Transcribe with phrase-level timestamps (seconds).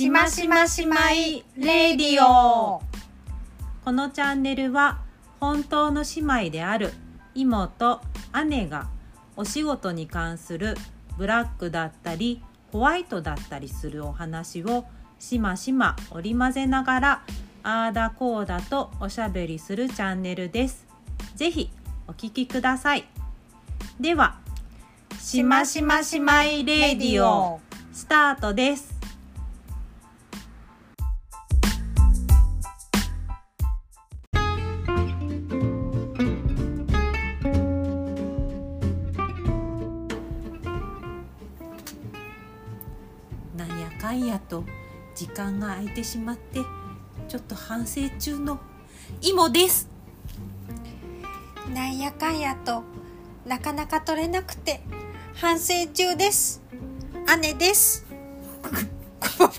[0.00, 2.80] しましましまいレディオ
[3.84, 5.02] このチャンネルは
[5.40, 6.94] 本当の姉妹である
[7.34, 8.00] 妹
[8.46, 8.88] 姉が
[9.36, 10.74] お仕事に関する
[11.18, 12.42] ブラックだったり
[12.72, 14.86] ホワイトだったりするお話を
[15.18, 17.22] しましま織り交ぜながら
[17.62, 20.86] あーだこーだとおしゃべりするチャンネルです。
[21.34, 21.70] ぜひ
[22.08, 23.04] お聞きください。
[24.00, 24.38] では、
[25.18, 27.60] しましましまいレディオ
[27.92, 28.89] スタートです。
[45.30, 46.60] 間が空いてしまって
[47.28, 48.60] ちょっと反省中の
[49.22, 49.88] イモです。
[51.72, 52.82] なんやかんやと
[53.46, 54.80] なかなか取れなくて
[55.34, 56.62] 反省中です。
[57.40, 58.06] 姉です。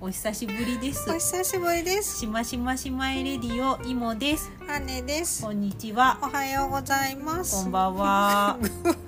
[0.00, 1.10] おお久しぶりです。
[1.10, 2.18] お久しぶりです。
[2.20, 4.50] しましましまいレディオイモです。
[4.86, 5.42] 姉です。
[5.42, 6.18] こんにちは。
[6.22, 7.64] おはようございます。
[7.64, 8.58] こんばんは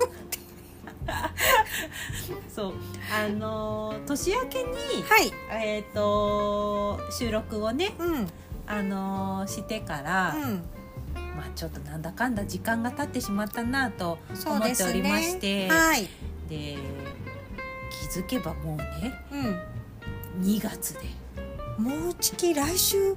[2.48, 2.74] そう。
[3.14, 4.68] あのー年明けに
[5.08, 5.32] はい。
[5.64, 8.12] えっ、と収録をねうん。
[8.12, 8.28] うん
[8.66, 10.34] あのーしてから、
[11.36, 16.08] まあちょっとなんだかんだ時間が経ってしまったなと思っておりましてはい。
[16.48, 16.76] で
[18.12, 20.42] 気づけばもうねうん。
[20.44, 21.00] 2月で。
[21.78, 23.16] もうじき来週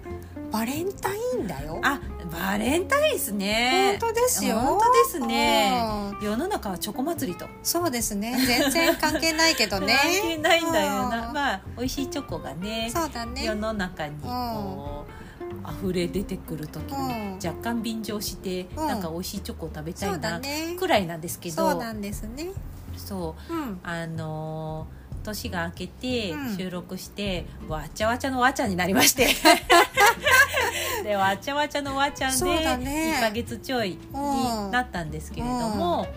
[0.53, 1.81] バレンタインだよ。
[1.83, 1.99] あ
[2.31, 3.97] バレンタインですね。
[3.99, 4.59] 本当ですよ。
[4.59, 5.83] 本当ですね。
[6.21, 6.25] うん。
[6.25, 7.47] 世の中はチョコ祭りと。
[7.63, 8.37] そうですね。
[8.45, 9.97] 全然関係ないけどね。
[9.99, 11.27] 関係ないんだよな。
[11.29, 11.33] うん。
[11.33, 13.43] まあ美味しいチョコがねそうだね。
[13.43, 17.07] 世の中にこう溢れ出てくる時うん。
[17.39, 18.87] に若干便乗してうん。
[18.87, 20.39] なんか美味しいチョコを食べたいな
[20.77, 22.49] くらいなんですけどそうなんですね。
[22.95, 23.53] そう。
[23.53, 23.79] うん。
[23.81, 26.57] あのー年が明けてうん。
[26.57, 29.27] 収録して、わちゃわちゃのわちゃになりまして
[31.03, 33.15] でわちゃわちゃのわちゃんでそうだね。
[33.17, 36.07] 1ヶ月ちょいになったんですけれども、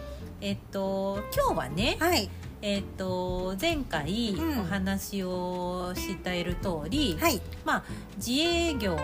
[0.41, 2.31] えっと今日はね、はい。
[2.63, 4.61] えっと前回うん。
[4.61, 7.41] お話をしている通り、はい。
[7.65, 7.85] まあ
[8.17, 8.97] 自営業、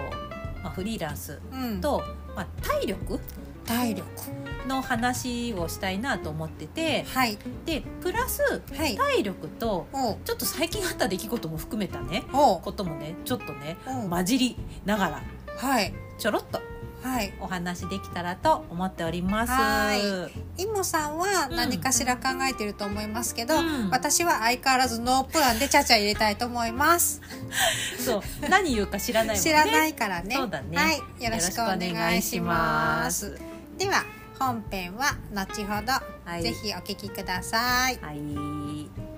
[0.63, 1.81] まあ、フリーランスうん。
[1.81, 2.03] と、
[2.35, 3.19] まあ、体力
[3.65, 4.07] 体力。
[4.67, 7.37] の話をしたいなと思っててはい。
[7.67, 8.97] でプラスはい。
[8.97, 9.89] 体力と
[10.25, 13.77] ちょっと最近あった出来事も含めたねこともねちょっとね
[14.09, 15.23] 混じりながら
[15.57, 15.95] はい。
[16.19, 16.61] ちょろっと
[17.03, 17.35] はい。
[17.41, 19.53] お話できたらと思っております。
[19.53, 23.91] はイモさんは何かしら考えてると思いますけど、うん。
[23.91, 27.21] 私は相変わらずノープランでちゃちゃ入れたいと思います。
[27.99, 28.49] そう。
[28.49, 29.43] 何言うか知らないね。
[29.43, 30.37] 知らないからね。
[30.37, 30.77] そうだね。
[30.77, 31.25] はい。
[31.25, 33.39] よろしくお願いします。
[33.79, 34.05] では
[34.39, 35.93] 本編は後ほど、
[36.25, 36.43] はい。
[36.43, 37.99] ぜひお聞きください。
[38.01, 39.12] はい。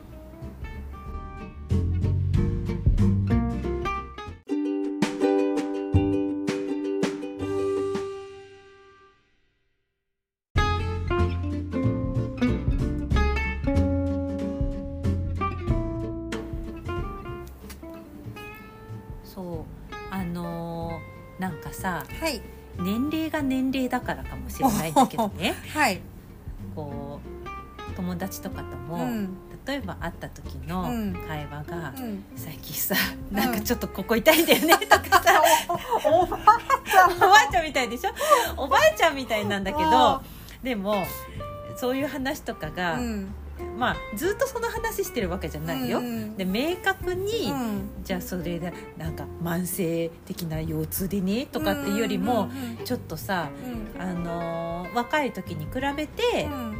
[22.24, 22.40] はい。
[22.78, 25.54] 年齢が年齢だからかもしれないんだけどね。
[25.74, 26.00] はい。
[26.74, 27.20] こ
[27.90, 29.36] う友達とかとも、うん。
[29.66, 31.12] 例えば会った時のうん。
[31.28, 32.24] 会話が、うん。
[32.36, 32.94] 最近さ
[33.30, 35.42] なんかちょっとここ痛いんだよね とかさ、
[36.04, 36.58] おばあ
[36.90, 37.12] ちゃん。
[37.12, 38.10] おばあちゃんみたいでしょ？
[38.56, 40.22] おばあちゃんみたいなんだけど
[40.62, 41.04] でも
[41.76, 43.34] そういう話とかが、うん
[43.78, 45.98] まあずっとその話してるわけじゃないよ。
[45.98, 46.36] うん。
[46.36, 47.88] で明確に、うん。
[48.04, 52.48] じゃあそれでなんか慢性的な腰痛でねとかっていうよりも、
[52.78, 53.50] うんちょっとさ、
[53.96, 54.02] うん。
[54.02, 56.78] あのー若い時に比べて、うん。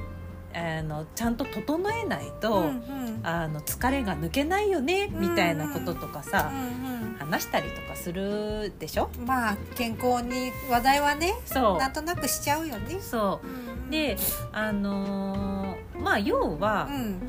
[0.57, 3.21] あのちゃんと整えないと、うんうん。
[3.25, 9.09] あの疲れが抜けないよねみたいなこととかさ、うん話したりとかするでしょ？
[9.19, 12.97] うんまあ健康に話題はねそなんとなくしちゃうよね。
[12.97, 13.47] うそう。
[13.47, 14.17] んうで
[14.53, 15.54] あのー
[16.03, 17.21] まあ要はう、ん。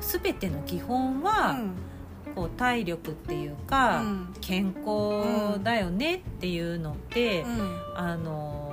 [0.00, 1.70] 全ての基本うは、ん。
[2.34, 4.34] こう体力っていうか、うん。
[4.40, 7.48] 健康だよねっていうのって、うん。
[7.96, 8.66] あのー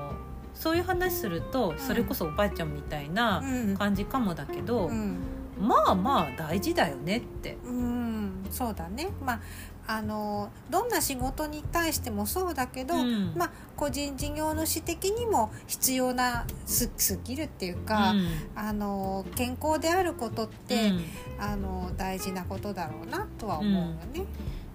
[0.56, 3.76] そういう話するとそれこそおばあちゃんみたいなうん。
[3.76, 5.18] 感じかもだけど、うん。
[5.60, 7.58] まあまあ大事だよねって。
[7.66, 8.32] うん。
[8.52, 9.10] そうだね。
[9.26, 9.40] まあ
[9.86, 13.34] あのどんな仕事に対してもそうだけど、うん。
[13.36, 18.28] まあ個人事業主的にも必要なススキルっていうか、うん。
[18.56, 21.02] あの健康であることって、うん。
[21.40, 24.26] あの大事なことだろうなとは思うよね。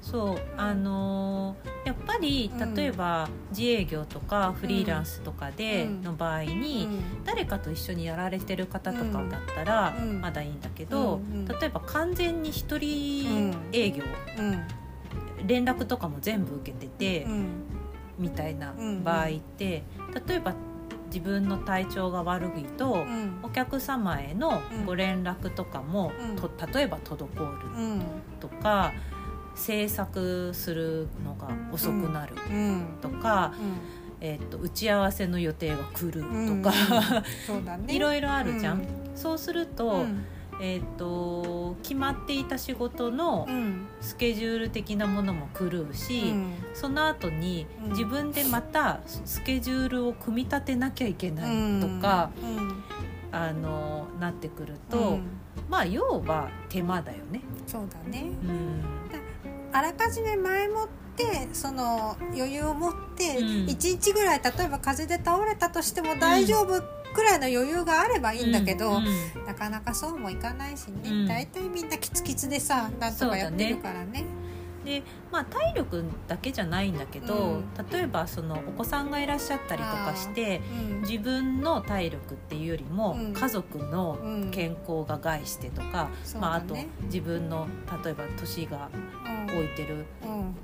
[0.02, 0.38] そう。
[0.56, 2.74] あのーやっぱりうん。
[2.74, 6.02] 例えば自営業とかフリーランスとかでうん。
[6.02, 6.86] の場合に、
[7.18, 7.24] うん。
[7.24, 10.20] 誰かと一緒にやられてる方とかだったらうん。
[10.20, 11.38] まだいいんだけど、うん。
[11.40, 11.46] うん。
[11.46, 14.04] 例えば完全に一人営業、
[14.38, 14.60] うん
[15.46, 17.46] 連絡とかも全部受けてて、うん
[18.18, 19.04] みたいなうん。
[19.04, 19.84] 場合って
[20.26, 20.52] 例えば
[21.06, 23.38] 自分の体調が悪いと、うん。
[23.42, 24.86] お客様へのうん。
[24.86, 26.36] ご連絡とかも、うん。
[26.36, 28.02] と例えば滞るうん。
[28.40, 28.92] とか
[29.54, 32.98] 制作するのが遅くなるうん。
[33.00, 33.54] とか、
[34.20, 36.62] えっと打ち合わせの予定が来るうん。
[36.62, 36.74] とか、
[37.46, 37.86] そうだね。
[37.94, 38.78] いろいろあるじゃん。
[38.78, 38.86] うん。
[39.14, 40.24] そうすると,、うん
[40.60, 43.86] えっと決まっていた仕事のうん。
[44.00, 46.54] スケジュール的なものも狂うし、うん。
[46.74, 47.90] その後にうん。
[47.90, 52.84] 自分でまたスケジュールを組み立てなきゃいけないとか、うん。
[53.30, 55.22] あのなってくると、うん。
[55.68, 57.40] まあ要は手間だよね。
[57.66, 58.30] そうだね。
[58.44, 58.82] うん。
[59.72, 61.07] あらかじめ前もって
[61.52, 63.46] その余裕を持ってうん。
[63.66, 66.82] 1日ぐらい例えば風邪で倒れたとしても大丈夫
[67.12, 69.00] くらいの余裕があればいいんだけど、
[69.46, 71.26] なかなかそうもいかないしね、うん。
[71.26, 74.24] 大体みんなキツキツでさなんとかやってるからね。
[74.84, 77.64] でまあ体力だけじゃないんだけど、うん。
[77.90, 80.60] 例えばそのお子さんがいらっしゃったりとかして
[80.90, 81.00] うん。
[81.00, 83.32] 自分の体力っていうよりも、うん。
[83.32, 84.50] 家族のうん。
[84.50, 86.08] 健康が害してとか、
[86.40, 87.66] まあ、あと自分の
[88.04, 88.88] 例えば年が
[89.48, 90.06] 置いてる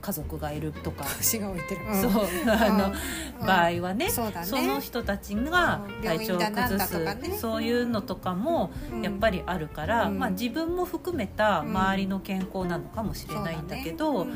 [0.00, 2.10] 家族がいるとか、腰が置いてる、そう。
[2.50, 2.92] あの、
[3.40, 3.46] うん。
[3.46, 4.22] 場合はねそ
[4.62, 6.02] の人たちがうん。
[6.02, 8.70] 体調を崩す、そういうのとかも
[9.02, 10.18] やっぱりりあるから、うん。
[10.18, 11.70] まあ、自分も含めたうん。
[11.70, 14.32] 周りの健康なのかもしれないんだけど、うん。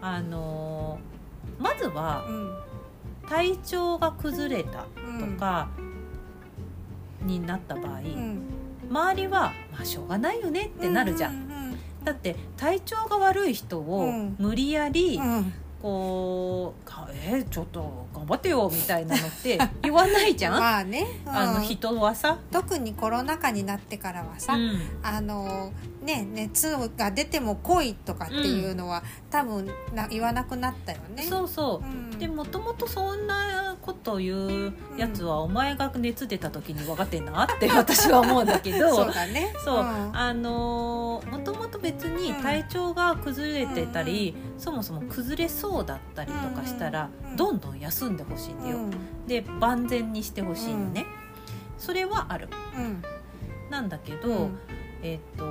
[0.00, 0.98] あの
[1.58, 2.58] まずはうん。
[3.28, 5.34] 体調が崩れたうん。
[5.34, 5.68] とか
[7.22, 8.42] になった場合、うん。
[8.90, 11.51] 周りは、まあ、しょうがないよねってなるじゃん。
[12.02, 14.36] うんだって体調が悪い人をうん。
[14.38, 15.36] 無理やりうん。
[15.36, 21.32] うんこうかえーちょっと頑張ってよみたいなのって 言わないじゃん、まあね、うん。
[21.36, 24.80] あの人はさ、特にコロナ禍になってからはさ、うん。
[25.02, 31.24] あのね熱が出ても来いとかっていうのは、多分な言わなくなったよね。
[31.24, 32.10] そうそう、うん。
[32.16, 39.52] でもともとそんなこと言うやつは、お前が熱出た時に分かってんなって私は思うんだけど そうだね。
[39.64, 40.16] そう、ん。
[40.16, 47.36] あのもともと別に体調が崩れてたり、そもそも崩れそうだったりとかしたら、うん。
[47.36, 49.26] どんどん休んでほしいんだよ、うん。
[49.26, 51.04] で万全にしてほしいのね、
[51.76, 52.48] それはある。
[52.76, 53.02] うん。
[53.68, 54.58] なんだけど、うん。
[55.02, 55.44] えっと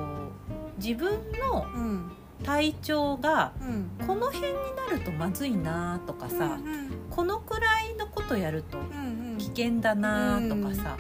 [0.78, 1.12] 自分
[1.52, 2.12] のうん
[2.44, 3.64] 体調がう
[4.04, 4.08] ん。
[4.08, 9.38] この辺になるとまずいなとかさ、うんこのくらいのことやるとうんうん。
[9.38, 10.98] 危険だなとかさ、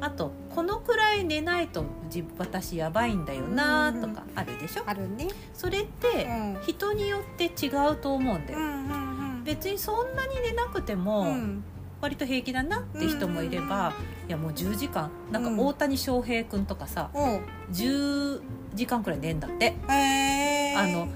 [0.00, 5.28] あとこのくらい寝ないと自私やばいんだよなとかあるでしょ、あるね。
[5.52, 6.62] それってうん。
[6.62, 9.44] 人によって違うと思うんだよ、うんうんうん。
[9.44, 11.64] 別にそんなに寝なくてもうん。
[12.00, 13.92] 割と平気だなって人もいれば、
[14.26, 17.40] いやもう10時間なんか大谷翔平君とかさ、おう。
[17.72, 18.40] 10
[18.74, 19.66] 時間くらい寝んだって。
[19.66, 21.08] へーあの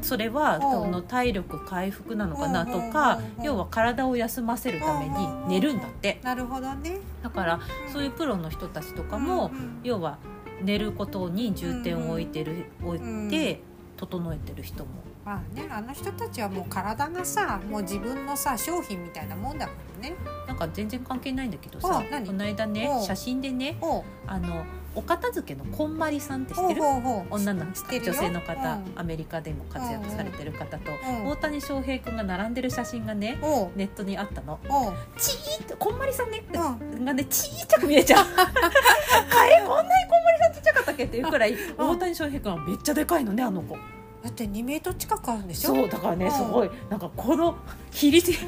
[0.00, 6.20] それはその体力回復なのかなとか要は体を休ませるために寝るんだって。
[6.22, 6.98] なるほどね。
[7.22, 7.60] だから
[7.92, 9.50] そういうプロの人たちとかも
[9.82, 10.18] 要は
[10.62, 13.60] 寝ることに重点を置いてる置んいて
[13.96, 14.90] 整えてる人も。
[15.24, 20.16] まあねあの人たちはもう体がさもう自分のさ商品みたいなもんだからね。
[20.46, 23.78] なんか全然関係ないんだけどさこの間ねお写真でね
[24.26, 24.64] あの
[24.96, 26.82] お片付けのこんまりさんって知ってる？
[27.30, 28.12] 女の知ってるよ。
[28.12, 28.92] 女性の方、うん。
[28.94, 31.26] アメリカでも活躍されてる方と、うん。
[31.26, 33.38] 大谷翔平君が並んでる写真がね
[33.76, 34.60] ネットにあったの。
[34.68, 34.94] おう。
[35.18, 37.04] チーってこんまりさんね、うん。
[37.04, 38.24] がねちっちゃく見えちゃう。
[38.26, 41.04] あれこんなにこんまりさんちっちゃかったっけ？
[41.04, 43.76] っていうくらい大谷翔平君はめっちゃでかいのねあの子
[44.24, 45.74] だって2メートル近くあるんでしょ？
[45.74, 46.32] そうだからねうん。
[46.32, 47.54] すごいなんかこの
[47.90, 48.38] 比率ひ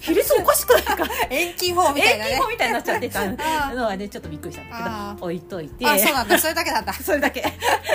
[0.00, 0.96] 比率おかしくないか？
[1.30, 2.30] 遠近法みたいなね。
[2.32, 5.86] 遠近法みたいになっちゃってたあのはねちょっとびっくりしたんだけあど置いといて。
[5.86, 6.38] あそうなんだ。
[6.38, 6.92] それだけなんだ。
[6.94, 7.42] それだけ。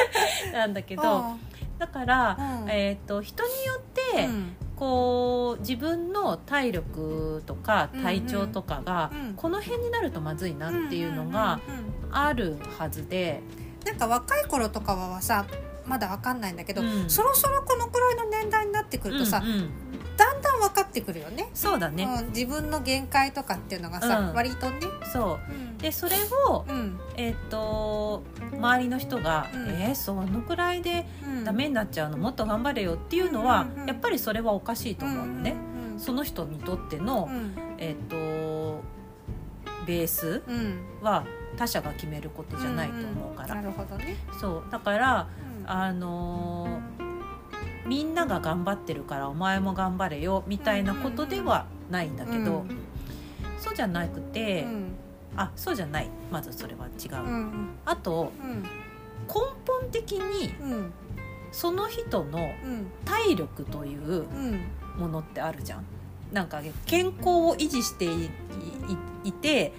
[0.52, 1.38] なんだけど
[1.78, 2.70] だから、うん。
[2.70, 3.82] えー、と人によっ
[4.16, 4.56] て、うん。
[4.76, 9.28] こう自分の体力とか体調とかが、うん。
[9.28, 11.60] うんこの辺になるとまずいなっていうのが
[12.12, 13.42] あるはずで、
[13.86, 15.46] なんか若い頃とかはさ
[15.90, 17.10] まだわかんないんだけど、うん。
[17.10, 19.70] そろそろこのくらいの年代になってくるとさ、うんうん。
[20.16, 21.50] だんだん分かってくるよね。
[21.54, 24.34] そうだね、うん、自分の限界とかっていうのがさ、うん。
[24.34, 24.80] 割とね、
[25.12, 25.52] そう。
[25.52, 25.78] うん。
[25.80, 26.16] でそれ
[26.48, 27.00] を、うん。
[27.16, 29.70] えっ、と周りの人が「うん。
[29.70, 32.18] えーそのくらいでうん、ダメになっちゃうの？
[32.18, 37.54] もっと頑張れよ」っていうのは、やっぱりそれはおかしいと思うのね、うんうんその人にとっての、うん。
[37.78, 38.84] えっ、と
[39.86, 40.44] ベース
[41.02, 41.26] は
[41.58, 44.72] 他者が決めることじゃないと思うから、なるほどね、そう。
[44.72, 47.10] だからうんあのー
[47.86, 52.70] みんなが頑張ってるからお前も頑張れよみたいなことではないんだけど、うん。
[53.58, 54.92] そうじゃなくて、うん。
[55.36, 56.10] あそうじゃない。
[56.32, 57.70] まずそれは違う、うん。
[57.86, 58.68] あとうん根
[59.66, 60.94] 本的にうん
[61.52, 62.88] その人のうん。
[63.06, 64.62] 体力といううん。
[64.98, 65.86] ものってあるじゃん。
[66.32, 68.06] なんか健康を維持して
[69.24, 69.74] いて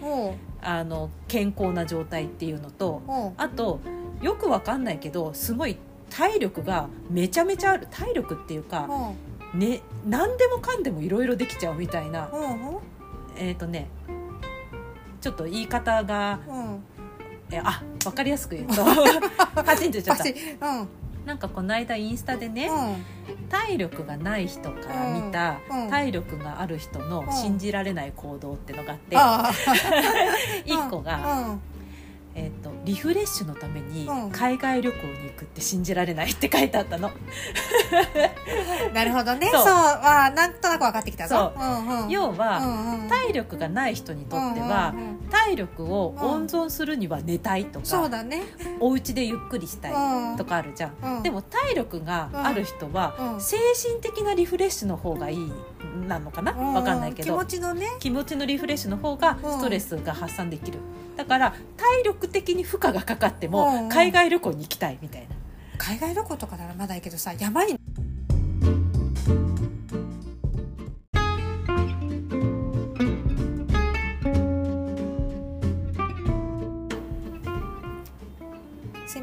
[0.60, 3.78] あの健康な状態っていうのとほあと
[4.22, 5.76] よくわかんないけどすごい
[6.10, 7.86] 体力がめちゃめちゃある。
[7.90, 9.14] 体力っていううか、ほ
[9.54, 12.30] ね、何でもかんでもいろいろできちゃうみたいな。
[13.36, 13.88] えっ、とね
[15.20, 16.84] ちょっと言い方がううん。
[17.52, 18.84] えあわかりやすく言うと
[19.64, 20.24] パチンと言っちゃった。
[20.68, 20.88] うん。
[21.26, 23.48] なんかこの間インスタでね、うん。
[23.48, 25.82] 体力がない人から見たうん。
[25.84, 25.90] うん。
[25.90, 27.32] 体力がある人のうん。
[27.32, 29.50] 信じられない行動ってのがあってあ
[30.64, 31.60] 一個あが、うん
[32.34, 34.30] えー、とリフレッシュのためにうん。
[34.30, 37.10] 海外旅行に行くって信じられないって書いてあったの。
[38.94, 39.48] なるほどね。
[39.52, 39.64] そそう。
[39.64, 41.52] うあなんとなく分かってきたぞ。
[41.56, 41.64] そう。
[41.64, 48.42] んうん要は、うんうん体力がない人にとっては、うんうんうん体力を温存するには寝たいとか、そうだね。
[48.80, 50.36] お家でゆっくりしたいうん。
[50.36, 50.92] とかあるじゃん。
[51.18, 51.22] うん。
[51.22, 53.40] でも体力がある人は、うん。
[53.40, 55.52] 精神的なリフレッシュの方がいい
[56.08, 56.52] なのかな？
[56.52, 56.74] うん。
[56.74, 57.26] わかんないけど。
[57.26, 57.86] 気持ちのね。
[58.00, 59.52] 気持ちのリフレッシュの方がうん。
[59.58, 60.78] ストレスが発散できる、
[61.16, 63.88] だから体力的に負荷がかかってもうん。
[63.88, 65.28] 海外旅行に行きたいみたいな、
[65.78, 67.78] 海外旅行とかならまだいいけどさ山に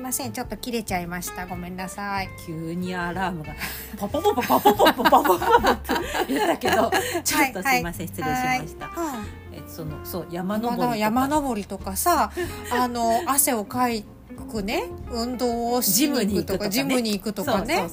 [0.07, 0.31] ません。
[0.31, 1.45] ちょっと切れちゃいました。
[1.47, 2.29] ごめんなさい。
[2.45, 3.53] 急にアラームが。
[3.97, 5.93] パポポポパポポポパポポポって
[6.29, 6.89] 言ったけど
[7.25, 9.25] ちょっとすいません、失礼しました、はい。
[9.53, 10.97] えそのそう山登うん、りとか。
[10.97, 12.31] 山登りとかさ
[12.71, 14.05] あの汗をかい
[14.49, 14.85] くね。
[15.11, 17.89] 運動をしに行くとかジジムムに行くとかね。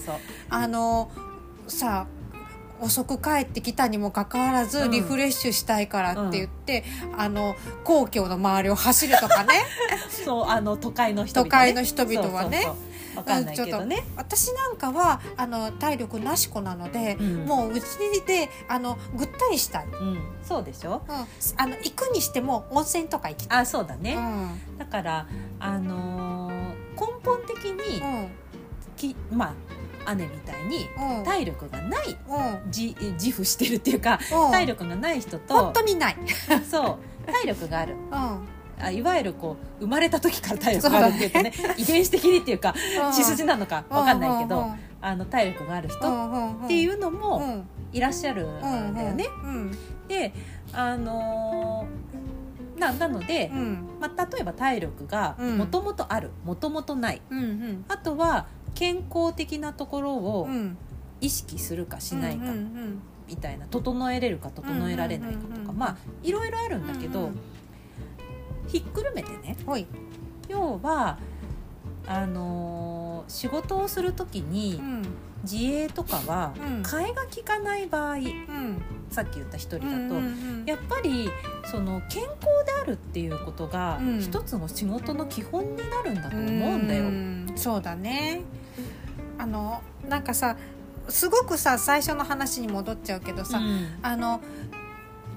[0.48, 1.10] あの
[1.66, 2.06] さ
[2.80, 4.90] 遅く帰ってきたにもかかわらずうん。
[4.90, 6.84] リフレッシュしたいからって言って、
[7.16, 9.64] あの皇居の周りを走るとかね。
[10.24, 12.62] そうあの都会の人々、ね、都会の人々はね。
[12.62, 12.94] そうそうそう。
[13.16, 17.44] わかんないけどね、私なんかはあの体力なし子なので、うん。
[17.46, 17.84] もううち
[18.26, 21.00] であのぐったりしたい、うん、うん、そうでしょ？
[21.56, 23.58] あの行くにしても温泉とか行きたい。
[23.60, 24.78] あそうだね、うん。
[24.78, 25.26] だから
[25.60, 26.54] あのー
[26.96, 28.28] 根本的に、うん。
[28.96, 29.54] きまあ
[30.16, 31.24] 姉みたいにうん。
[31.24, 32.70] 体力がないうん。
[32.74, 34.50] 自自負してるっていうかうん。
[34.52, 36.16] 体力がない人と本当にない。
[36.70, 37.94] そう体力がある。
[37.94, 38.48] うん。
[38.76, 42.74] あいわゆるこう生まれた時から体力があるっていうとね遺伝子的にっていうか
[43.14, 44.66] 血筋なのかわかんないけど、
[45.00, 47.68] あの体力がある人っっていううのもん。
[47.92, 49.26] いらっしゃるんだよね。
[49.44, 49.78] うん。
[50.08, 50.32] で
[50.72, 53.88] あのーななので、うん。
[54.00, 55.58] まあ、例えば体力がうん。
[55.58, 57.22] もともとあるもともとない。
[57.30, 57.84] うんうん。
[57.88, 60.76] あとは健康的なところをうん
[61.20, 62.52] 意識するかしないか
[63.26, 67.30] みたいな整えれるか整えられないかとかまあいろいろあるんだけど、
[68.68, 69.56] ひっくるめてね。
[70.48, 71.18] 要は
[72.06, 75.02] あのー仕事をする時にうん。
[75.44, 76.82] 自営とかはうん。
[76.82, 78.82] 替えが利かない場合うん。
[79.10, 80.14] さっき言った一人だと、
[80.66, 81.30] やっぱり
[81.64, 82.32] その健康
[82.66, 84.20] であるっていうことがうん。
[84.20, 87.04] 一つの仕事の基本になるんだと思うんだよ。
[87.04, 87.52] ん。
[87.56, 88.42] そうだね
[89.44, 90.56] あのなんかさ
[91.10, 93.98] すごくさ最初の話に戻っちゃうけどさ、うん。
[94.02, 94.40] あの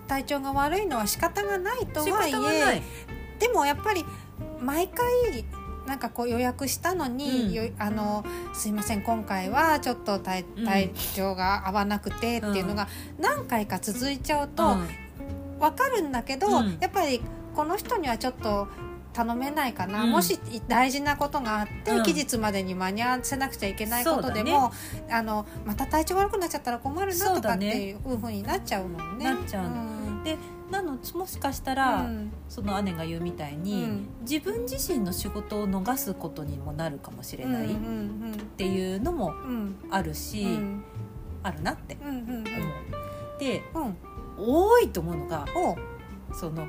[0.07, 2.81] 体調が悪いのは仕方がないと仕はいえ
[3.39, 4.05] でもやっぱり
[4.61, 5.05] 毎回
[5.85, 7.51] なんかこう予約したのに、うん。
[7.51, 8.23] よあの
[8.53, 10.65] すいません今回はちょっと体うん。
[10.65, 12.87] 体調が合わなくてっていうのが
[13.19, 15.59] 何回か続いちゃうと、うん。
[15.59, 16.77] わかるんだけど、うん。
[16.79, 17.21] やっぱり
[17.53, 18.69] この人にはちょっと
[19.17, 20.11] 頼めないかな、うん。
[20.11, 22.03] もし大事なことがあって、うん。
[22.03, 24.71] 期日までに間に合わせなくちゃいけないことでも、
[25.09, 29.25] あのまた体調悪くなっちゃったら困るなとかっていうふうになっちゃうもんね。
[29.25, 30.37] なっちゃうで
[30.69, 32.31] なのもしかしたら、うん。
[32.47, 34.07] その姉が言うみたいに、うん。
[34.21, 39.33] 自分自身の仕事を逃すことにもなるかもしれないっうんていうのも
[39.89, 40.83] あるし、うん。
[41.41, 42.43] あるなってうん。
[43.39, 43.97] でうん。
[44.37, 45.45] 多いと思うのが
[46.33, 46.67] その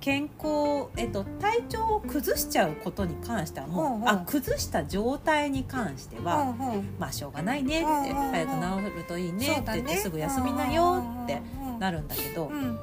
[0.00, 4.08] 健康、えっと、体調を崩しちゃうことに関してはもう、うんうん。
[4.08, 6.94] あ崩した状態に関しては、うんうん。
[6.98, 8.32] まあしょうがないねって、うんうんうん。
[8.32, 12.62] 早く治るといいねって言ってすぐ休みなよってうんなるんだけど、うん。
[12.62, 12.76] 明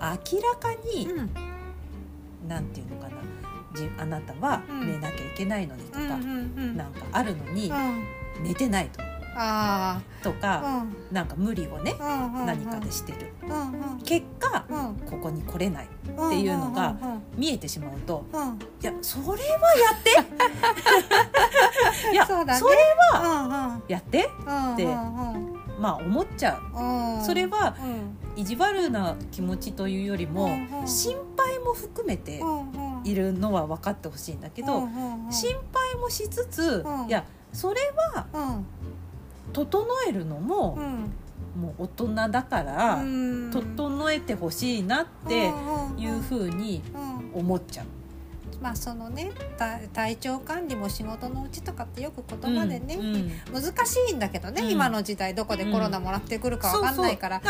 [0.00, 1.30] らかに、うん。
[2.48, 3.16] なんていうのかな
[3.74, 4.92] じあなたはうん。
[4.92, 6.16] 寝なきゃいけないのにとか、うんう
[6.60, 8.04] んなんかあるのに、うん。
[8.42, 9.00] 寝てないと
[9.34, 11.14] ああとか、うん。
[11.14, 13.32] なんか無理をね、うんうん何かでしてる。
[13.42, 13.98] うんうん。
[14.02, 14.94] 結果うん。
[15.08, 15.88] ここに来れない。
[16.01, 18.24] うんっていうのがうん見えてしまうと
[18.82, 19.38] いやそれはや
[19.98, 20.10] って。
[22.12, 22.44] いやそれう
[23.26, 23.82] んうん。
[23.88, 24.92] やってうんでうん。
[25.80, 27.16] まあ思っちゃう。
[27.16, 27.24] うん。
[27.24, 28.18] それはうん。
[28.36, 30.48] 意地悪な気持ちというよりも
[30.86, 32.40] 心配も含めて
[33.04, 34.88] いるのは分かってほしいんだけど
[35.30, 37.08] 心配もしつつうん。
[37.08, 37.80] いやそれ
[38.14, 38.66] はうん。
[39.52, 41.12] 整えるのもうん
[41.56, 45.52] もう大人だからうん整えてほしいなって
[45.98, 46.82] いうふうに
[47.34, 47.86] うん思っちゃう。
[48.62, 53.62] まあそのね体体調管理も仕事のうちとかってよく言葉でね、うんうん。
[53.62, 54.70] 難しいんだけどね、うん。
[54.70, 57.42] 今の時代どこでコロナもらってくるかわかんないから、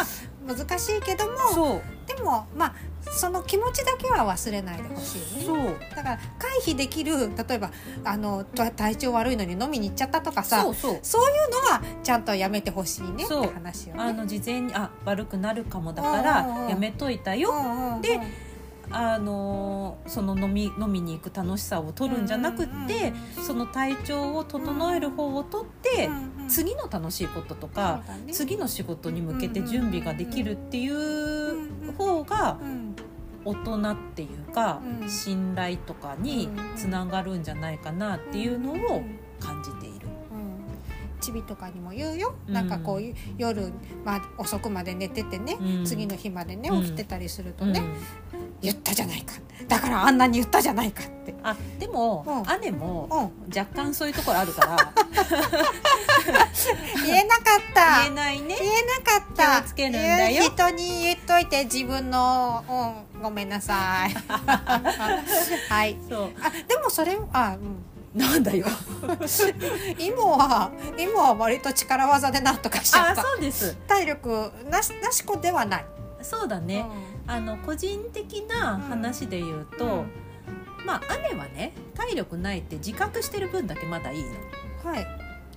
[0.47, 2.75] 難しいけどもでもまあ
[3.11, 5.77] その気持ちだけは忘れないでほしいね。
[5.95, 7.71] だから回避できる例えば
[8.05, 10.93] あのと体調悪いのに飲みに行っちゃったとかさそういうの
[11.71, 14.03] はちゃんとやめてほしいねって話をね。
[14.03, 17.53] あの事前にあ悪くなるかもだからうんやめといたよ
[18.01, 18.21] で
[18.93, 23.13] あのその飲み飲みに行く楽しさを取るんじゃなくって
[23.45, 26.11] その体調を整える方を取って
[26.49, 32.95] 次の楽しいこととか次の仕事に向けて準備ができるっていう方がうん
[33.45, 35.09] 大人っていうかうん。
[35.09, 39.03] 信頼とかにつながるんじゃないかなっていうのを
[39.41, 40.07] 感じている。
[40.07, 41.21] うん。
[41.21, 42.55] チビとかにも言うよ、うん。
[42.55, 43.73] なんかこういう夜、
[44.05, 45.85] まあ、遅くまで寝ててね、うん。
[45.85, 47.81] 次の日までねうん起きてたりするとね、
[48.33, 49.35] うん言ったじゃないか。
[49.69, 52.61] だからあんなに言ったじゃないかって、あでもうん。
[52.61, 54.77] 姉もうん、若干そういうところあるから。
[57.05, 58.03] 言えなかった。
[58.03, 58.57] 言えないね。
[58.59, 59.61] 言えなかった。
[59.61, 60.43] 気をつけるんだよ。
[60.43, 62.65] 人に言っといて自分の、
[63.15, 64.15] うん、ごめんなさい。
[65.69, 65.97] はい。
[66.09, 66.33] そう。
[66.43, 67.83] あでもそれあ、うん、
[68.15, 68.67] なんだよ。
[69.99, 73.23] 今は今は割と力技でなんとかしちゃあった。
[73.23, 73.77] そうです。
[73.89, 75.85] 体力なしなし子ではない、
[76.21, 76.85] そうだね、
[77.27, 80.05] あの個人的な話で言うと、
[80.85, 81.01] まあ
[81.31, 84.29] 姉はね体力ないって自覚してる分だけまだいいう
[84.87, 85.07] ん、はい。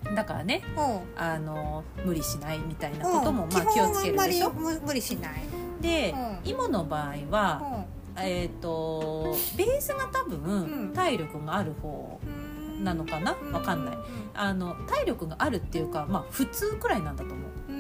[0.06, 1.22] のだからねうん。
[1.22, 3.54] あの無理しないみたいなことも、うん。
[3.54, 4.52] まあ、気をつけるでしょ。
[4.52, 5.34] 無無理しない、
[5.82, 6.50] で、うん。
[6.50, 7.86] イモの場合は、
[8.18, 10.94] えっ、とベースが多分、うん。
[10.94, 13.36] 体力がある方うんなのかな？
[13.52, 13.98] わかんない。
[14.36, 17.72] あの体力があるっていうかまあ普通くらいなんだと思う。
[17.72, 17.75] うん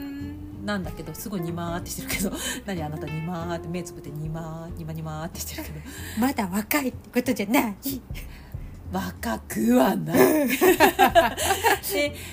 [0.66, 2.32] なんだけどすごいにまーってしてるけど
[2.66, 5.80] 何あなたにまーって目つぶってにまーにまにまーってしてるけど。
[6.20, 7.76] まだ若いってことじゃない。
[8.92, 10.48] 若くはない。
[10.50, 10.56] で、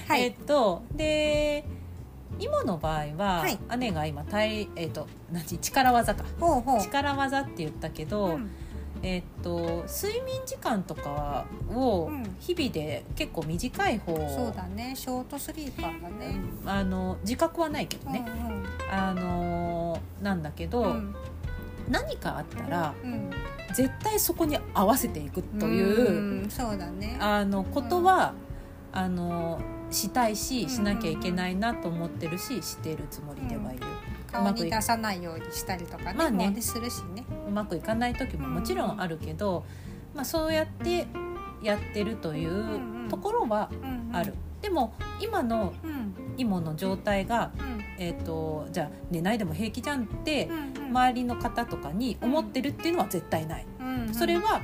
[0.09, 0.23] はい。
[0.23, 1.64] えっとで
[2.38, 3.59] 今の場合は、はい。
[3.79, 5.45] 姉が今体えっと何？
[5.59, 6.25] 力技か。
[6.40, 6.81] ほうほう。
[6.81, 8.51] 力技って言ったけど、うん
[9.02, 12.22] えっと睡眠時間とかをうん。
[12.40, 14.94] 日々で結構短い方、そうだね。
[14.96, 18.24] ショートスリーパーだね、あの自覚はないけどね、
[18.90, 20.90] あのなんだけど、うん。
[20.90, 21.14] うん
[21.88, 23.30] 何かあったらうん。
[23.74, 27.16] 絶対そこに合わせていくという、うんそうだね。
[27.20, 28.34] あのことは、
[28.92, 29.60] あの
[29.90, 33.82] したいしんしなきゃいけないなと思ってるししてるつもりではいる、
[34.30, 36.54] 顔に出さないようにしたりとかね,、まあね。
[36.60, 37.24] するしね。
[37.30, 39.64] うまくいかない時ももちろんあるけど、
[40.14, 41.06] まあ、そうやって
[41.62, 43.08] やってるといんううん。
[43.08, 44.16] ところはうんうん。
[44.16, 46.14] ある、でも今のうん。
[46.38, 47.82] 芋の状態が、うん。
[47.98, 50.90] えー、とじゃあ寝ないでも平気じゃんってうんうん。
[50.90, 54.14] 周りの方とかに思ってるっていうのは絶対ない、うんうん。
[54.14, 54.60] それは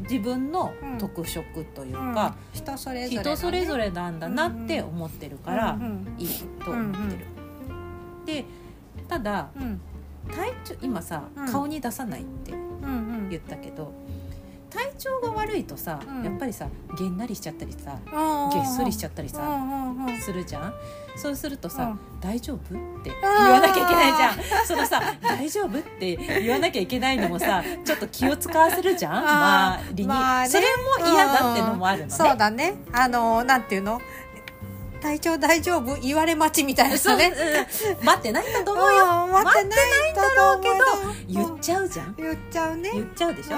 [0.00, 0.98] 自分のうん。
[0.98, 2.14] 特色といううん。
[2.14, 6.14] か、人それぞれだね、人それぞれなんだなって思ってるからうんうん。
[6.18, 6.28] いい
[6.64, 7.26] と思ってる。
[8.26, 8.44] で
[9.08, 9.80] ただうん
[10.28, 11.52] 体調今さ、うん。
[11.52, 12.92] 顔に出さないってうんう
[13.26, 13.28] ん。
[13.30, 13.92] 言ったけど
[14.70, 16.24] 体調が悪いとさ、うん。
[16.24, 20.20] やっぱりさげんなりしちゃったりさうんげっそりしちゃったりうさ、んうんうん。
[20.20, 20.74] するじゃん？
[21.16, 22.20] そうするとさ、うん。
[22.20, 22.60] 大丈夫っ
[23.04, 24.66] て言わなきゃいけないじゃん。
[24.66, 29.78] そのさ大丈夫って言わなきゃいけないのもさちょっと気を使わせるじゃん？
[29.78, 30.48] 周りに、まあね。
[30.48, 30.64] それ
[31.02, 32.74] も嫌だってのもあるのね、そうだね。
[32.92, 34.00] あのなんていうの？
[35.04, 36.00] 体調大丈夫？
[36.00, 37.32] 言われ待ちみたいなね。
[38.00, 38.06] うん。
[38.06, 39.26] 待ってないんだと思うよ。
[39.26, 39.76] うん待ってな
[40.08, 40.74] いんだろうけど。
[41.28, 42.14] 言っちゃうじゃん。
[42.16, 42.90] 言っちゃうね。
[42.94, 43.56] 言っちゃうでしょ、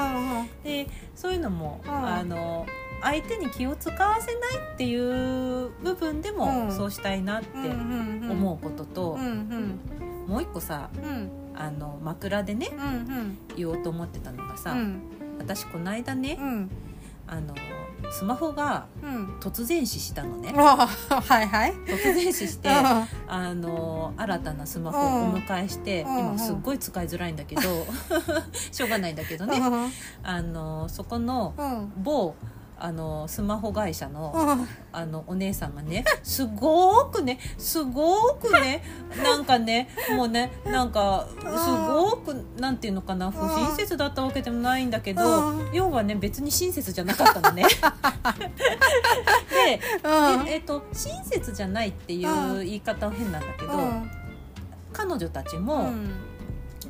[0.65, 1.91] でそういうのも、うん。
[1.93, 2.67] あの
[3.01, 6.73] 相手に気を使わせないっていう部分でも、うん。
[6.73, 9.17] そうしたいなって思うことと、
[10.27, 11.31] もう一個さうん。
[11.55, 12.71] あの枕でね
[13.57, 15.01] 言おうと思ってたのがさ、うん。
[15.39, 16.71] 私この間ね、うん。
[17.29, 17.55] あの
[18.11, 19.37] スマホがうん。
[19.41, 20.53] 突然死したのね。
[20.57, 21.73] あはいはい。
[21.87, 22.75] 突然死してうん。
[22.75, 27.63] あの新たなスマホをお迎えして、うん今すっごい使いづらいんだけど
[28.73, 29.61] しょうがないんだけどね、
[30.23, 31.93] あのそこのうん。
[32.03, 32.35] 某
[32.79, 38.83] あのスマホ会社のうんあのお姉さんがねすごーくねすごーくね
[39.23, 47.65] なんかねもうねなんかすごーくなんていうのかな不親切だったわけでもないんだけどうん要はね別に親切じゃなかったのね。
[49.51, 54.11] でうんええっと親切じゃないっていう言い方は変なんだけど、うん
[54.93, 56.09] 彼女たちうもん。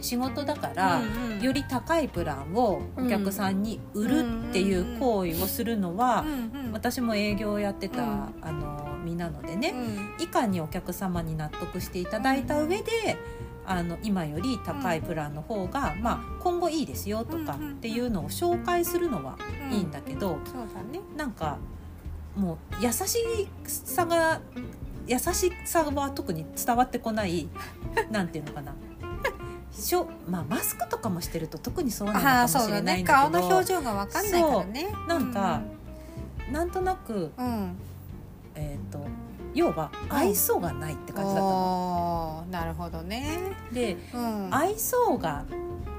[0.00, 1.08] 仕事だから、うんうん
[1.46, 6.72] より高いプランをお客さんに売るっていう行為をするのは、うんうん。
[6.72, 8.34] 私も営業をやってた、うん。
[8.42, 9.70] あの身なのでね、
[10.18, 10.24] うん。
[10.24, 13.16] いかにお客様に納得していただいた上で、
[13.64, 19.36] あの今より高いプランの方が、まあ、今後いいですよとかうんうんっていうのを紹介するのは
[19.70, 21.00] いいんだけど、そうだね。
[21.16, 21.58] なんか
[22.34, 24.40] もう優しさが
[25.06, 27.48] 優しさは特に伝わってこない
[28.10, 28.74] なんていうのかな
[29.76, 33.30] しょ、まあ、マスクとかもしてると特にそうなのかもしれないんだけど。
[33.30, 34.86] 顔の表情がわかんないからね。
[35.08, 35.60] なんか
[36.50, 37.46] なんとなく、うん。
[37.46, 37.76] うん
[38.54, 39.06] えー、と
[39.54, 42.44] 要は愛想がないって感じだったの。
[42.44, 43.38] おーなるほどね。
[43.72, 44.48] でうん。
[44.54, 45.44] 愛想が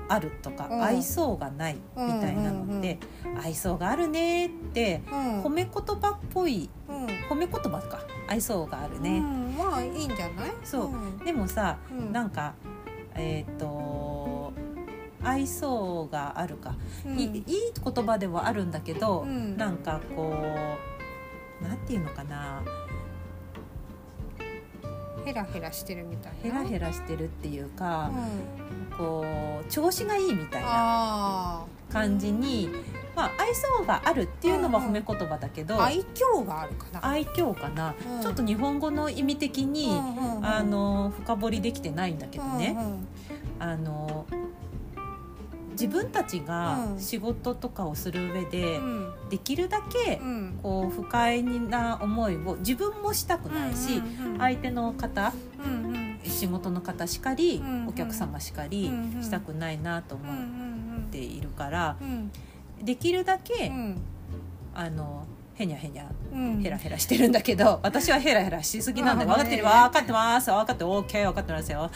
[0.09, 0.83] あるとか、うん。
[0.83, 2.97] 愛想がないみたいなのって、
[3.43, 5.43] 愛想があるねってうん。
[5.43, 7.05] 褒め言葉っぽいうん。
[7.29, 7.99] 褒め言葉か。
[8.29, 9.55] 愛想があるね、うん。
[9.57, 10.51] まあいいんじゃない？
[10.63, 10.85] そう。
[10.87, 11.17] うん。
[11.19, 12.11] でもさうん。
[12.11, 12.53] なんか
[13.17, 14.53] えっ、と
[15.23, 16.75] 愛想があるか、
[17.05, 17.19] うん。
[17.19, 17.43] いいい
[17.83, 19.57] 言葉ではあるんだけど、うん。
[19.57, 20.33] なんかこ
[21.61, 22.61] うなんていうのかな。
[25.25, 26.39] ヘラヘラしてるみたいな。
[26.41, 28.11] ヘラヘラしてるっていうか
[28.91, 28.97] う、ん。
[28.97, 29.25] こ
[29.61, 32.69] う調子がいいみたいなあ感じに、
[33.17, 34.91] まあ、愛想があるっていうのはうんうん。
[34.91, 37.05] 褒め言葉だけど、あ愛嬌があるかな。
[37.07, 38.21] 愛嬌かな、うん。
[38.21, 40.45] ちょっと日本語の意味的に、うんうんうん。
[40.45, 43.07] あの深掘りできてないんだけどね、うんうん
[43.59, 44.27] あの
[45.71, 46.99] 自分たちがうん。
[46.99, 49.13] 仕事とかをする上で、うん。
[49.29, 50.59] できるだけうん。
[50.61, 55.33] こう不快な思いを自分もしたくないし、うんうん相手の方
[55.65, 56.19] うんうん。
[56.23, 57.87] 仕事の方しかり、うんうん。
[57.87, 59.23] お客様しかりうんうん。
[59.23, 60.41] したくないなと思うんう
[60.99, 62.31] んっているから、うん
[62.81, 63.97] できるだけ、うん。
[64.73, 66.61] あのへにゃへにゃうん。
[66.61, 69.63] ヘラヘラしてるんだけど私はヘラヘラしすぎなんであ分かってる。
[69.63, 70.51] ね分かってます。
[70.51, 71.89] 分かって OK 分かってますよ。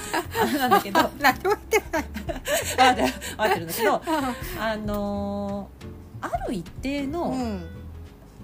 [0.57, 0.99] なんだけど。
[1.19, 2.19] 何も言ってないって
[3.01, 3.07] る。
[3.37, 4.01] 分かってるんだけど
[4.59, 5.87] あのー
[6.23, 7.65] ある一定のうん。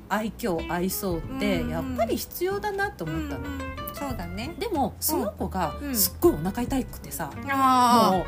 [0.10, 1.70] 愛嬌愛想ってうん。
[1.70, 4.54] やっぱり必要だなと思ったの、うんうんそうだね。
[4.60, 5.96] でもその子がうん。
[5.96, 8.26] すっごいお腹痛くてさ、あもう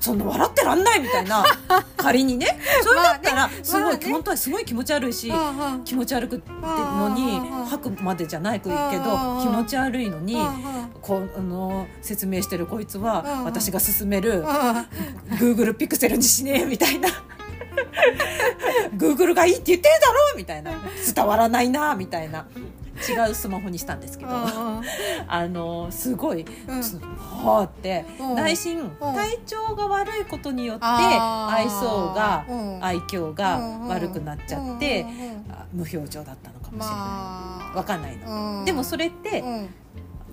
[0.00, 1.44] そんな笑ってらんないみたいな
[1.96, 2.58] 仮にね。
[2.82, 4.12] それだったらすごい、まあね。
[4.12, 8.74] 本当はすごい気持ち悪いし、あ気持ち悪くってのに吐くまでじゃないけど
[9.40, 10.38] 気持ち悪いのに
[11.02, 14.46] こうあの説明してるこいつは私が勧めるうん
[15.36, 17.08] Google ピクセルにしねえみたいな。
[18.96, 20.72] Google がいいって言ってるだろみたいな。
[21.14, 22.46] 伝わらないなみたいな
[22.98, 24.30] 違うスマホにしたんですけど。
[25.26, 26.80] あのすごいうん。
[26.80, 28.34] はあってうん。
[28.34, 32.84] 内心体調が悪いことによって愛想がうん。
[32.84, 33.58] 愛嬌が
[33.88, 35.06] 悪くなっちゃって
[35.72, 36.88] 無表情だったのかもしれない。
[36.88, 37.76] まあ。
[37.76, 38.64] わかんないの、うん。
[38.64, 39.68] でもそれってうん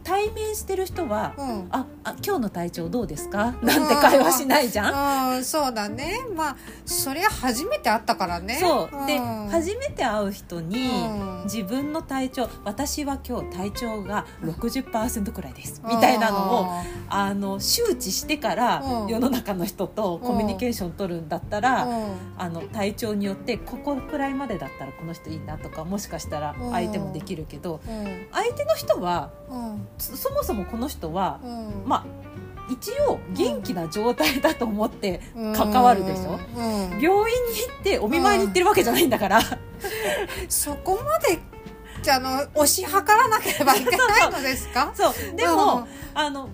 [0.05, 1.67] 対面してる人はうん。
[1.71, 3.55] ああ今日の体調どうですか？
[3.63, 5.43] なんて会話しないじゃん、うん。
[5.43, 6.19] そうだね。
[6.35, 8.59] まあそれは初めて会ったからね。
[8.61, 9.07] そう。
[9.07, 9.49] でん。
[9.49, 11.43] 初めて会う人にうん。
[11.45, 15.81] 自分の体調私は今日体調が60%くらいです。
[15.83, 16.67] みたいなのを
[17.09, 19.07] あの周知してからうん。
[19.07, 22.15] 世の中の人とコミュニケーション取るんだったらうん。
[22.37, 28.27] あの体調によってここくらいまでだったらこの人いいなとかもしかしたら相手もできるけどうん。
[28.31, 31.83] 相手の人はうんそそもそもこの人はうん。
[31.85, 32.05] まあ
[32.67, 35.21] 一応元気な状態だと思って
[35.55, 36.39] 関わるでしょ？
[36.57, 36.99] うん。
[36.99, 37.25] 病院に行
[37.79, 39.39] ってお見舞いに行ってるわけじゃないんだから、
[40.49, 41.39] そこまで
[42.11, 42.29] あの
[42.63, 44.91] 推し量らなければいけないのですか？
[44.97, 45.13] そう。
[45.35, 45.85] でも、うん。
[46.15, 46.49] あの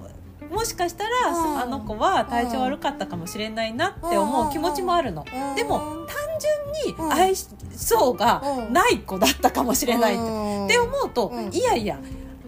[0.51, 1.59] もしかしたら、うん。
[1.61, 5.55] あの子は体調悪かったかもしれないなって思う気持ちもあるの、うん。
[5.55, 6.17] でも単
[6.93, 7.09] 純うん。
[7.09, 10.65] に愛想がない子だったかもしれないって,、うん。
[10.65, 11.53] って思うと、うん。
[11.53, 11.97] いやいや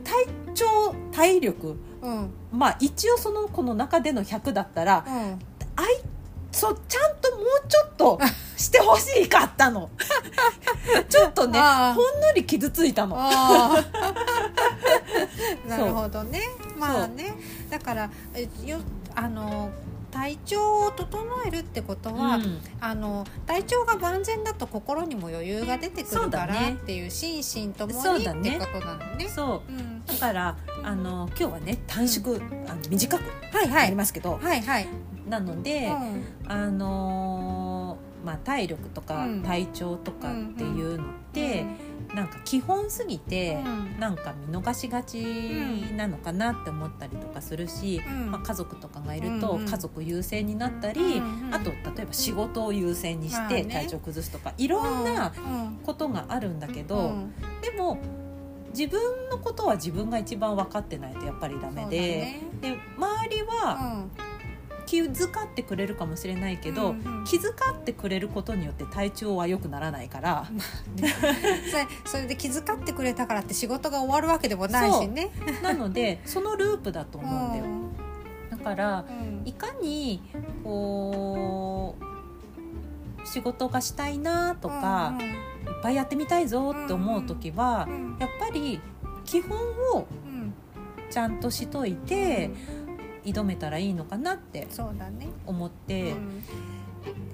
[0.04, 1.76] 体調体力。
[2.02, 2.32] うん。
[2.52, 5.14] まあ一応その子の中での100だったらうん。
[5.76, 5.88] 愛
[6.52, 8.20] 想ちゃんともうちょっと
[8.58, 9.90] してほしかったの。
[11.10, 13.16] ちょっとねほんのり傷ついたの。
[15.68, 16.42] なるほどね。
[16.78, 17.36] まあね。
[17.70, 18.80] だからえよ
[19.16, 19.70] あの
[20.14, 22.60] 体調を整えるってことは、うん。
[22.80, 26.78] あの体調が万全だと心にも余裕が出てくるからだね。
[26.82, 27.38] っていう心
[27.70, 28.58] 身ともにそうだね。
[28.58, 29.28] ってことなのね。
[29.28, 29.72] そう。
[29.72, 30.06] うん。
[30.06, 33.24] だからあの今日はね短縮、あの短く
[33.56, 33.84] はいはい。
[33.86, 34.88] やりますけど、はいはい。
[35.28, 36.24] なので、うん。
[36.48, 39.42] あのーまあ、体力とかうん。
[39.42, 41.66] 体調とかっていうのって、
[42.14, 44.00] なんか基本すぎて、うん。
[44.00, 45.24] なんか見逃しがち
[45.96, 48.32] なのかなって思ったりとかするし、うん。
[48.32, 58.00] まあ、家族とかがいるとうんうん家族優先になったり、うんうんあと例えば仕事を優先にして体調崩すとか、いろんなうんことがあるんだけど、うんでも
[58.76, 62.40] 自分のことは自分が一番分かってないとやっぱりダメで。
[62.60, 64.06] で周りは
[64.86, 65.10] 気遣っ
[65.54, 67.24] てくれるかもしれないけど、うんうん。
[67.26, 70.46] 気遣ってくれることによって体調は良くならないから、
[70.98, 75.32] それそれで気遣ってくれたからって仕事が終わるわけでもないしね。
[75.62, 77.66] なのでそのループだと思うんだよ。
[78.52, 79.42] だからうん。
[79.46, 80.22] いかに
[80.64, 88.18] こう仕事がしたいなとか、いっぱいやってみたいぞって思う時は、うんうん。
[88.20, 88.82] やっぱり
[89.26, 89.58] 基本
[89.94, 90.54] をうん。
[91.10, 92.50] ちゃんとしといて
[93.26, 95.28] 挑めたらいいのかなってそうだね。
[95.46, 96.12] 思って。
[96.12, 96.44] うん。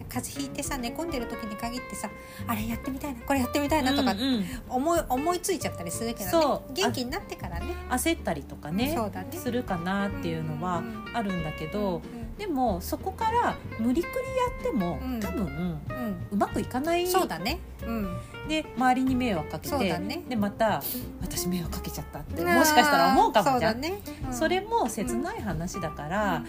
[0.10, 2.10] 風邪ひいてさ寝込んでる時に限ってさ
[2.47, 4.45] あれやってみたいなこれやってみたいなとかうんうん。
[4.67, 6.65] 思い思いついちゃったりするけどね。
[6.73, 7.67] 元気になってからね。
[7.89, 8.97] 焦ったりとかねね。
[9.38, 11.06] するかなっていうのはうん。
[11.13, 15.19] あるんだけど、うんでもそこから無理くりやっても、うん。
[15.19, 16.28] 多分うん。
[16.32, 17.06] うまくいかない。
[17.06, 17.60] そうだね。
[17.86, 18.17] うん。
[18.47, 20.23] で周りに迷惑かけて、ね。
[20.30, 20.82] でまた
[21.21, 23.73] 私迷惑かけちゃったってもしかしたら思うかもじゃん。
[23.75, 24.02] そね。
[24.25, 24.34] うん。
[24.34, 26.43] それも切ない話だから、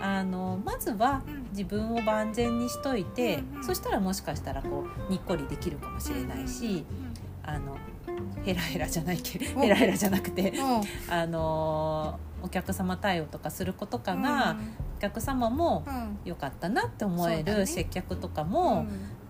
[0.00, 1.44] あのまずはうん。
[1.50, 3.64] 自分を万全にしといて、うんうん。
[3.64, 6.86] そしたらもしかしたらこうにっこりできるかもしれないし、
[7.42, 7.76] あの
[8.46, 10.76] ヘラヘラじゃないけヘラヘラじゃなくて、うん。
[10.76, 14.56] うんあのお客様対応とかすることかが、
[14.98, 16.18] お客様もうん。
[16.24, 18.86] 良かったなって思える接客とかも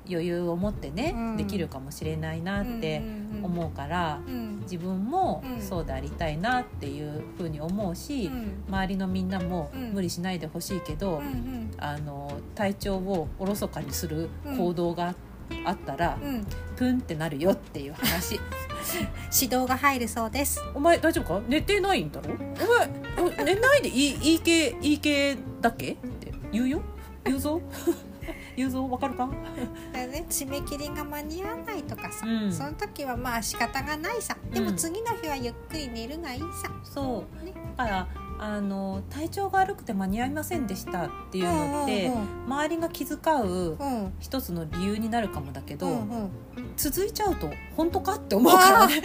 [0.08, 1.36] 余裕を持ってね、うん。
[1.36, 3.02] できるかもしれないなって
[3.42, 4.34] 思うから、うん。
[4.34, 4.60] うん。
[4.62, 5.62] 自分もうん。
[5.62, 8.30] そうでありたいなっていうふうに思うし、
[8.68, 9.92] 周りのみんなもうん。
[9.92, 11.70] 無理しないでほしいけど、うんうん。
[11.78, 15.14] あの体調をおろそかにする行動が
[15.64, 16.46] あったら、うん。
[16.76, 18.40] プンってなるよっていう話
[19.32, 20.60] 指導が入るそうです。
[20.74, 21.40] お前大丈夫か？
[21.48, 22.34] 寝てないんだろ？
[23.16, 25.92] お前お寝ないでいいいい系いい系だっけ？
[25.92, 26.32] って。
[26.52, 26.82] 言うよ。
[27.24, 27.60] 言うぞ。
[28.56, 28.88] 言うぞ。
[28.88, 29.28] わかるか？
[29.92, 30.24] だよね。
[30.28, 32.52] 締め切りが間に合わないとかさ、うん。
[32.52, 34.36] その時はまあ仕方がないさ。
[34.52, 34.76] でもうん。
[34.76, 36.46] 次の日はゆっくり寝るがいいさ、
[36.84, 37.44] そう。
[37.44, 37.52] ね。
[37.76, 44.04] だからあの体調が悪くて間に合いませんでしたっていうのって、うん周りが気遣ううん。
[44.04, 46.30] うん一つの理由になるかもだけど、うんうん。
[46.76, 49.02] 続いちゃうと本当かって思うからね。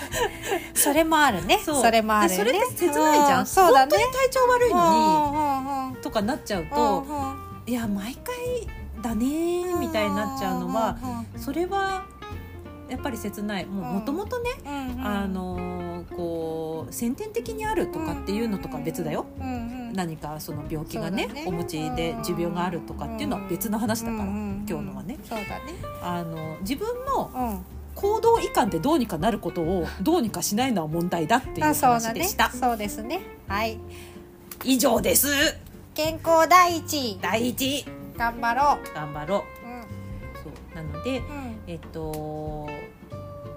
[0.74, 1.58] それもあるね。
[1.62, 2.52] それもあるよね。
[2.52, 3.42] でそれって切ないじゃん。
[3.42, 3.90] うそうだね。
[3.90, 7.04] 本当に体調悪いののにとかなっちゃうにと、
[7.66, 8.34] いや毎回
[9.02, 10.96] だねーみたいになっちゃうのは、
[11.36, 12.04] それは
[12.92, 13.66] やっぱり切ない。
[13.66, 13.94] もうん。
[13.94, 14.50] もともとね、
[15.02, 15.82] あのー
[16.16, 19.24] こう先天的にあるとかっていうのとか別だよ、
[19.94, 21.44] 何かその病気がねね。
[21.46, 25.16] お持ちで持病があるとかっていうのは別の話だから、今日のはね。
[25.24, 25.74] そうだね。
[26.02, 27.64] あの自分のうん。
[27.94, 33.20] 行動移管でどうにかなることをどうにかしないのは問題だっていう話でした、そうですね。
[33.48, 33.78] はい。
[34.64, 35.28] 以上です。
[35.94, 37.18] 健康第一。
[37.20, 37.84] 第一。
[38.16, 39.70] 頑張ろ頑張ろうう。
[39.70, 39.82] うん。
[40.42, 40.74] そう。
[40.74, 41.58] なのでうん。
[41.66, 42.66] えっと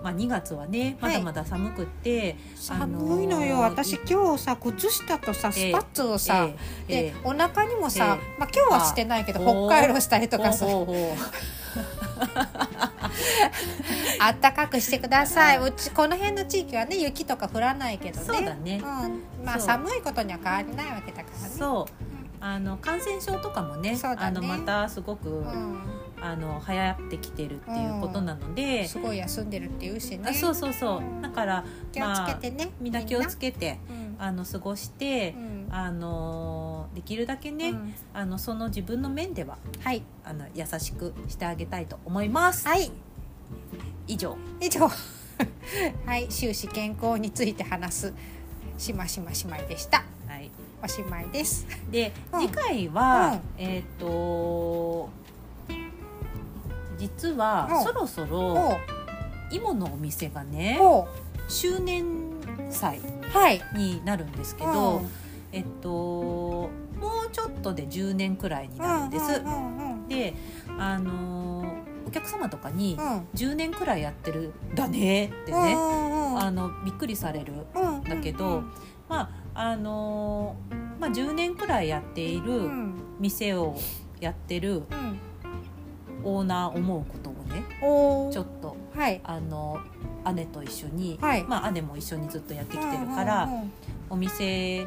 [0.06, 6.54] まあ2月はねまだまだ寒くって、寒いのよ、あのー私今日さ靴下とさスパッツをさ、え
[6.88, 7.10] え。
[7.10, 10.68] えでお腹にもさ、えまあ、今日はしてないけどあ北海道したりとかさ。
[14.20, 15.58] あったかくしてください。
[15.58, 18.26] あうちこの辺の地域はね雪とか降らないけどね。
[18.28, 18.80] そうだね。
[18.84, 21.56] うん、まあ寒いことには変わりないわけだからね。
[21.58, 21.94] そう。
[22.40, 24.00] あの感染症とかもねね。
[24.04, 25.95] あのまたすごく、うん
[26.26, 30.24] あの流行ってきてるっていうことなので、すごい休んでるっていうしね。
[30.28, 31.22] あそうそうそう。
[31.22, 33.04] だから気をつけてね、みんな。
[33.04, 34.16] 気をつけてうん。
[34.18, 35.68] あの過ごしてう、ん。
[35.70, 37.94] あのできるだけね、うん。
[38.14, 40.02] あのその自分の面でははい。
[40.24, 42.68] あの優しくしてあげたいと思います。
[42.68, 42.92] はい。
[44.08, 44.36] 以上。
[44.60, 44.90] 以上。
[46.08, 46.28] はい。
[46.30, 48.14] 終始健康について話す
[48.78, 50.04] しましましまいでした。
[50.28, 50.50] はい、
[50.84, 51.68] おしまいです。
[51.92, 52.42] で、うん。
[52.42, 53.64] 次回は、うん。
[53.64, 55.10] えっ、と
[56.98, 57.82] 実は、う。
[57.82, 58.78] んそろそろお
[59.52, 61.08] 芋のお店がねお
[61.48, 62.06] 周年
[62.70, 63.00] 祭
[63.32, 63.62] はい。
[63.76, 65.02] になるんですけど、
[65.52, 66.70] えっとも
[67.28, 69.42] うちょっとで10年くらいになるんです。
[70.10, 70.34] で
[70.80, 73.06] あのーお客様とかにうん。
[73.06, 78.64] うん10年くらいやってるんだねってうんね、うんあのびっくりされるうんだけど
[79.10, 82.96] まああのーまあ、10年くらいやっているうん。
[83.20, 83.76] 店を
[84.20, 85.20] やってるうん
[86.26, 87.64] オーナー思うことをね
[88.34, 89.22] ちょっとはい。
[89.24, 89.80] あの
[90.34, 91.44] 姉と一緒に、はい。
[91.44, 93.72] まあ、姉も一緒にずっとやってきてるから、うんうんうん。
[94.10, 94.80] お店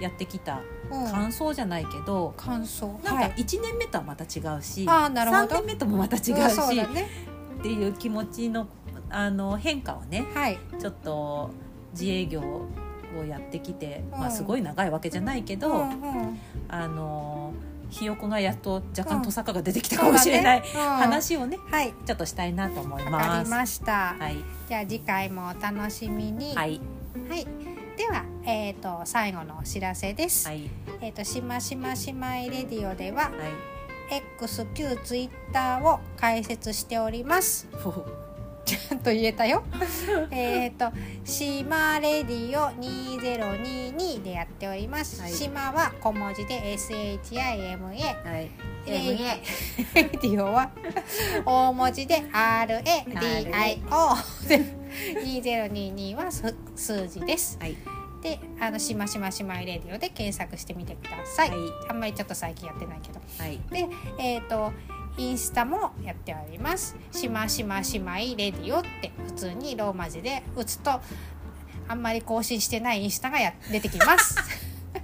[0.00, 1.10] やってきたうん。
[1.10, 2.86] 感想じゃないけど、感想。
[2.86, 3.34] なんかはい。
[3.36, 5.56] 1年目とはまた違うし、あーなるほど。
[5.56, 7.08] 3年目ともまた違うし、うんそうだね。
[7.58, 8.68] っていう気持ちの
[9.10, 10.58] あの変化をねはい。
[10.78, 11.50] ちょっと
[11.92, 16.40] 自営業をやってきて、まあ、うんすごい長いわけじゃないけど、うんうん。
[16.68, 17.52] あの
[17.90, 20.94] ひよこがやっと若うん干トサカが出てきたかもしれない、そうだね。
[20.94, 20.96] うん。
[20.98, 21.94] 話をねはい。
[22.04, 23.44] ちょっとしたいなと思います。
[23.44, 24.36] りました、はい、
[24.68, 26.54] じゃあ次回もお楽しみに。
[26.54, 26.80] はい、
[27.28, 27.46] はい。
[27.96, 30.68] では、えー、と最後のお知らせです、はい、
[31.00, 33.76] えっ、としましましまいレディオでははい。
[34.38, 37.66] X 旧 Twitter を開設しております
[38.66, 39.62] ちゃんと言えたよ。
[40.32, 40.90] えっと
[41.24, 45.32] しまレディオ2022でやっております、はい。
[45.32, 47.94] しまは小文字で SHIMA は
[48.40, 48.50] い。
[48.84, 49.16] レ
[49.94, 50.70] ディオは
[51.46, 52.82] 大文字で RADIO
[54.48, 54.60] で
[55.24, 57.56] 2022は数数字です。
[57.60, 57.76] はい。
[58.20, 61.58] であのしましましまいレディオで検索してみてください、はい。
[61.90, 63.20] あんまりちょっと最近やってないけど。
[63.38, 63.60] はい。
[63.70, 64.72] でえっ、と
[65.18, 66.96] インスタもやっております。
[67.12, 71.00] しましましまいレディオって普通にローマ字で打つと
[71.88, 74.36] あんまり更新してないインスタがや出てきます。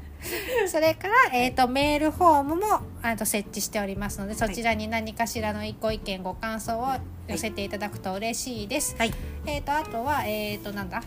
[0.68, 6.86] それから、えー、とメールフォームもあと設置しておりますのでそちらに何かしらのご意見ご感想を
[7.28, 9.12] 寄せていただくと嬉しいです、はい。
[9.46, 11.02] えー、とあとはえっ、となんだ？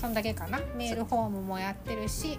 [0.00, 0.60] そんだけかな？
[0.76, 2.38] メールフォームもやってるし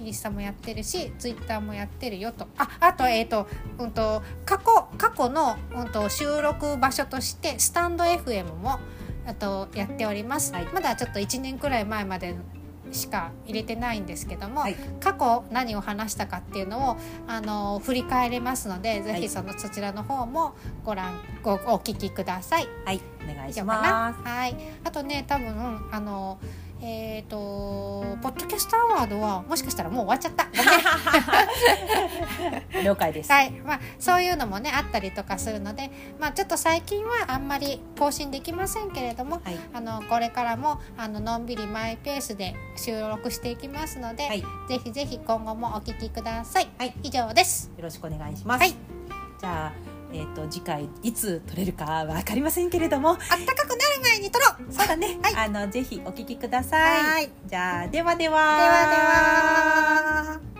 [0.00, 3.46] インスタもやってるしツイッターもやってるよとああとえっ、と,、
[3.78, 4.64] うん、と過去
[4.96, 8.78] 過去の、うん、と収録場所としてスタンド FM も
[9.26, 12.34] あとやっております、はいまだちょっと1年くらい前まで
[12.92, 22.68] しか入れてないんですけども、はい過去何を話したかっていうのをあの振り返れますのでぜはいひその、そちらの方もご覧ごお聞きください。
[22.84, 23.00] はい。
[23.30, 24.22] お願いします。
[24.22, 24.56] はい。
[24.84, 26.38] あとね、多分あの
[26.80, 27.36] えっ、と
[28.22, 30.46] ポッドキャストアワードはもしかしたらもう終わっちゃった。
[32.82, 33.32] 了解です。
[33.32, 33.50] はい。
[33.50, 39.40] まあそういうのもねあったりとかするので、まあちょっと最近はあんまり更新できませんけれども。
[39.44, 39.58] はい。
[39.72, 44.42] あのこれからもあののんびりマイペースで収録していきますので、はい。
[44.68, 46.68] ぜひぜひ今後もお聞きください。
[46.78, 47.70] はい以上です。
[47.76, 48.60] よろしくお願いします。
[48.60, 48.74] はい。
[49.40, 54.72] じゃあ、えっ、と次回いつ撮れるかわかりませんけれども、あったかくなる前に撮ろう。
[54.72, 55.18] そうだね。
[55.22, 57.04] はいあのぜひお聞きください。
[57.04, 58.40] はいじゃあではでは。
[58.40, 60.57] ではでは。